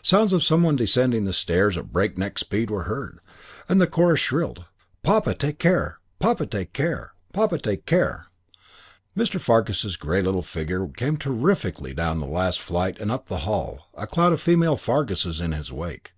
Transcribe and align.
Sounds 0.00 0.32
of 0.32 0.44
some 0.44 0.62
one 0.62 0.76
descending 0.76 1.24
the 1.24 1.32
stairs 1.32 1.76
at 1.76 1.90
break 1.90 2.16
neck 2.16 2.38
speed 2.38 2.70
were 2.70 2.84
heard, 2.84 3.18
and 3.68 3.80
the 3.80 3.86
chorus 3.88 4.20
shrilled, 4.20 4.64
"Papa, 5.02 5.34
take 5.34 5.58
care! 5.58 5.98
Papa, 6.20 6.46
take 6.46 6.72
care! 6.72 7.14
Papa, 7.32 7.58
take 7.58 7.84
care!" 7.84 8.28
Mr. 9.16 9.40
Fargus's 9.40 9.96
grey 9.96 10.22
little 10.22 10.40
figure 10.40 10.86
came 10.86 11.16
terrifically 11.16 11.92
down 11.92 12.20
the 12.20 12.26
last 12.26 12.60
flight 12.60 12.96
and 13.00 13.10
up 13.10 13.26
the 13.28 13.38
hall, 13.38 13.88
a 13.94 14.06
cloud 14.06 14.32
of 14.32 14.40
female 14.40 14.76
Farguses 14.76 15.40
in 15.40 15.50
his 15.50 15.72
wake. 15.72 16.12